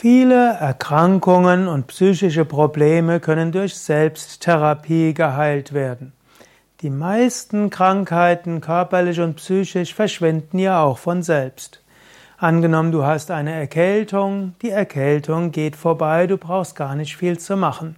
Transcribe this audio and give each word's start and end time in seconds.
Viele 0.00 0.54
Erkrankungen 0.54 1.68
und 1.68 1.88
psychische 1.88 2.46
Probleme 2.46 3.20
können 3.20 3.52
durch 3.52 3.76
Selbsttherapie 3.76 5.12
geheilt 5.12 5.74
werden. 5.74 6.14
Die 6.80 6.88
meisten 6.88 7.68
Krankheiten, 7.68 8.62
körperlich 8.62 9.20
und 9.20 9.36
psychisch, 9.36 9.92
verschwinden 9.92 10.58
ja 10.58 10.82
auch 10.82 10.96
von 10.96 11.22
selbst. 11.22 11.82
Angenommen, 12.38 12.92
du 12.92 13.04
hast 13.04 13.30
eine 13.30 13.52
Erkältung, 13.52 14.54
die 14.62 14.70
Erkältung 14.70 15.50
geht 15.50 15.76
vorbei, 15.76 16.26
du 16.26 16.38
brauchst 16.38 16.76
gar 16.76 16.94
nicht 16.94 17.18
viel 17.18 17.38
zu 17.38 17.58
machen. 17.58 17.96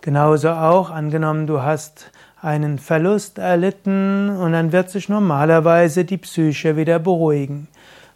Genauso 0.00 0.50
auch, 0.50 0.90
angenommen, 0.90 1.46
du 1.46 1.62
hast 1.62 2.10
einen 2.42 2.80
Verlust 2.80 3.38
erlitten 3.38 4.30
und 4.30 4.50
dann 4.50 4.72
wird 4.72 4.90
sich 4.90 5.08
normalerweise 5.08 6.04
die 6.04 6.18
Psyche 6.18 6.76
wieder 6.76 6.98
beruhigen. 6.98 7.68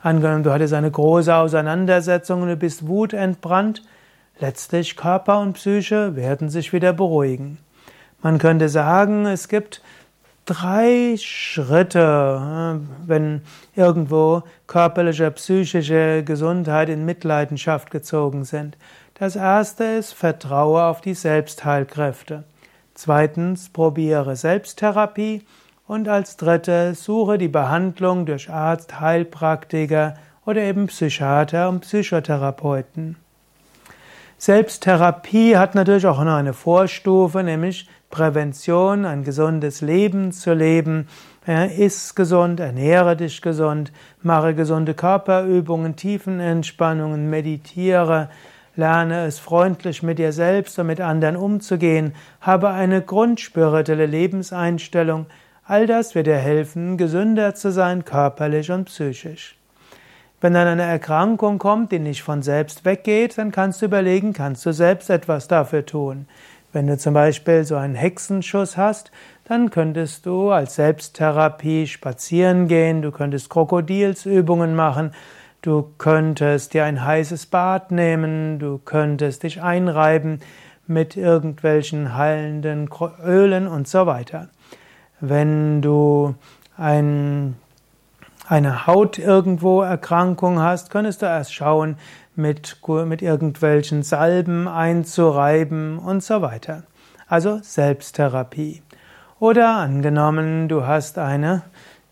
Angenommen, 0.05 0.43
du 0.43 0.53
hattest 0.53 0.75
eine 0.75 0.91
große 0.91 1.35
Auseinandersetzung 1.35 2.43
und 2.43 2.49
du 2.49 2.57
bist 2.57 2.87
wutentbrannt, 2.87 3.83
letztlich 4.39 4.99
Körper 4.99 5.41
und 5.41 5.55
Psyche 5.55 6.15
werden 6.15 6.51
sich 6.51 6.75
wieder 6.75 6.93
beruhigen. 6.93 7.57
Man 8.21 8.37
könnte 8.37 8.69
sagen, 8.69 9.25
es 9.25 9.49
gibt 9.49 9.81
drei 10.45 11.17
Schritte, 11.17 12.83
wenn 13.07 13.41
irgendwo 13.75 14.43
körperliche, 14.67 15.31
psychische 15.31 16.23
Gesundheit 16.23 16.91
in 16.91 17.07
Mitleidenschaft 17.07 17.91
gezogen 17.91 18.45
sind. 18.45 18.77
Das 19.15 19.37
erste 19.37 19.85
ist, 19.85 20.13
vertraue 20.13 20.83
auf 20.83 21.01
die 21.01 21.15
Selbstheilkräfte. 21.15 22.45
Zweitens, 22.93 23.71
probiere 23.71 24.37
Selbsttherapie. 24.37 25.47
Und 25.87 26.09
als 26.09 26.37
drittes, 26.39 27.05
suche 27.05 27.37
die 27.37 27.49
Behandlung 27.49 28.25
durch 28.25 28.49
Arzt, 28.49 29.01
Heilpraktiker 29.01 30.15
oder 30.47 30.63
eben 30.63 30.87
Psychiater 30.87 31.69
und 31.69 31.81
Psychotherapeuten. 31.81 33.17
Selbsttherapie 34.39 35.57
hat 35.57 35.75
natürlich 35.75 36.07
auch 36.07 36.23
noch 36.25 36.35
eine 36.35 36.55
Vorstufe, 36.55 37.43
nämlich 37.43 37.89
Prävention, 38.11 39.05
ein 39.05 39.25
gesundes 39.25 39.81
Leben 39.81 40.33
zu 40.33 40.55
leben. 40.55 41.09
Iss 41.47 42.15
gesund, 42.15 42.61
ernähre 42.61 43.17
dich 43.17 43.43
gesund, 43.43 43.93
mache 44.23 44.55
gesunde 44.55 44.95
Körperübungen, 44.95 45.97
Tiefenentspannungen, 45.97 47.29
meditiere, 47.29 48.31
lerne 48.77 49.27
es 49.27 49.39
freundlich 49.39 50.03
mit 50.03 50.19
dir 50.19 50.33
selbst 50.33 50.79
und 50.79 50.87
mit 50.87 51.01
anderen 51.01 51.37
umzugehen, 51.37 52.15
habe 52.41 52.71
eine 52.71 53.03
grundspirituelle 53.03 54.07
Lebenseinstellung, 54.07 55.27
All 55.67 55.87
das 55.87 56.15
wird 56.15 56.27
dir 56.27 56.37
helfen, 56.37 56.99
gesünder 56.99 57.55
zu 57.55 57.73
sein, 57.73 58.05
körperlich 58.05 58.71
und 58.71 58.85
psychisch. 58.85 59.57
Wenn 60.43 60.53
dann 60.53 60.69
eine 60.69 60.83
Erkrankung 60.83 61.59
kommt, 61.59 61.91
die 61.91 62.01
nicht 62.01 62.23
von 62.23 62.43
selbst 62.43 62.85
weggeht, 62.85 63.39
dann 63.39 63.51
kannst 63.51 63.81
du 63.81 63.87
überlegen, 63.87 64.35
kannst 64.35 64.67
du 64.67 64.75
selbst 64.75 65.09
etwas 65.09 65.49
dafür 65.49 65.87
tun. 65.87 66.27
Wenn 66.75 66.87
du 66.87 66.99
zum 66.99 67.15
Beispiel 67.15 67.65
so 67.65 67.77
einen 67.77 67.95
Hexenschuss 67.95 68.77
hast, 68.77 69.11
dann 69.45 69.71
könntest 69.71 70.27
du 70.27 70.51
als 70.51 70.75
Selbsttherapie 70.75 71.87
spazieren 71.87 72.69
gehen, 72.69 73.01
du 73.01 73.11
könntest 73.11 73.49
Krokodilsübungen 73.49 74.75
machen, 74.75 75.13
du 75.63 75.95
könntest 75.97 76.75
dir 76.75 76.85
ein 76.85 77.03
heißes 77.03 77.47
Bad 77.47 77.91
nehmen, 77.91 78.59
du 78.59 78.77
könntest 78.85 79.45
dich 79.45 79.63
einreiben 79.63 80.41
mit 80.87 81.17
irgendwelchen 81.17 82.15
heilenden 82.19 82.91
Ölen 83.25 83.67
und 83.67 83.89
so 83.89 84.05
weiter. 84.05 84.51
Wenn 85.29 85.83
du 85.83 86.35
ein, 86.77 87.57
eine 88.47 88.87
Haut 88.87 89.19
irgendwo 89.19 89.83
Erkrankung 89.83 90.61
hast, 90.61 90.91
könntest 90.91 91.23
du 91.23 91.27
erst 91.27 91.55
schauen, 91.55 91.97
mit, 92.37 92.79
mit 93.07 93.23
irgendwelchen 93.23 94.03
Salben 94.03 94.69
einzureiben 94.69 95.99
und 95.99 96.23
so 96.23 96.43
weiter. 96.43 96.83
Also 97.29 97.59
Selbsttherapie. 97.63 98.83
Oder 99.41 99.77
angenommen, 99.77 100.69
du 100.69 100.87
hast 100.87 101.19
eine 101.19 101.63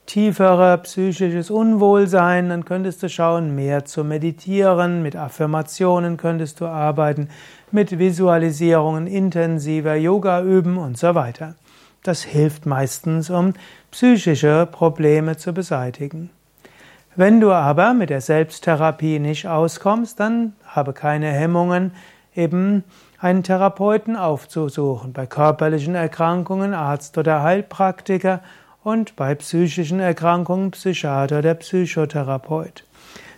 tiefere 0.06 0.78
psychisches 0.78 1.50
Unwohlsein, 1.50 2.48
dann 2.48 2.64
könntest 2.64 3.02
du 3.02 3.08
schauen, 3.08 3.54
mehr 3.54 3.84
zu 3.84 4.04
meditieren, 4.04 5.02
mit 5.02 5.16
Affirmationen 5.16 6.16
könntest 6.16 6.60
du 6.60 6.66
arbeiten, 6.66 7.28
mit 7.70 7.98
Visualisierungen 7.98 9.06
intensiver 9.06 9.94
Yoga 9.94 10.42
üben 10.42 10.76
und 10.76 10.98
so 10.98 11.14
weiter. 11.14 11.54
Das 12.02 12.22
hilft 12.22 12.66
meistens, 12.66 13.30
um 13.30 13.54
psychische 13.92 14.66
Probleme 14.70 15.36
zu 15.36 15.52
beseitigen. 15.52 16.30
Wenn 17.14 17.40
du 17.40 17.52
aber 17.52 17.94
mit 17.94 18.10
der 18.10 18.20
Selbsttherapie 18.20 19.18
nicht 19.18 19.46
auskommst, 19.46 20.18
dann 20.18 20.54
habe 20.66 20.94
keine 20.94 21.30
Hemmungen, 21.30 21.92
eben 22.34 22.84
einen 23.18 23.42
Therapeuten 23.42 24.16
aufzusuchen. 24.16 25.12
Bei 25.12 25.26
körperlichen 25.26 25.94
Erkrankungen 25.94 26.74
Arzt 26.74 27.18
oder 27.18 27.42
Heilpraktiker 27.42 28.40
und 28.82 29.14
bei 29.14 29.34
psychischen 29.34 30.00
Erkrankungen 30.00 30.72
Psychiater 30.72 31.38
oder 31.38 31.54
Psychotherapeut. 31.54 32.84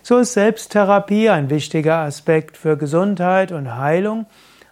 So 0.01 0.19
ist 0.19 0.33
Selbsttherapie 0.33 1.29
ein 1.29 1.49
wichtiger 1.49 1.97
Aspekt 1.97 2.57
für 2.57 2.77
Gesundheit 2.77 3.51
und 3.51 3.75
Heilung, 3.75 4.25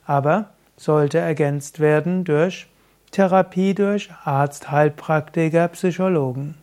aber 0.06 0.50
sollte 0.78 1.20
ergänzt 1.20 1.80
werden 1.80 2.24
durch 2.24 2.68
Therapie 3.14 3.76
durch 3.76 4.10
Arzt, 4.24 4.72
Heilpraktiker, 4.72 5.68
Psychologen. 5.68 6.56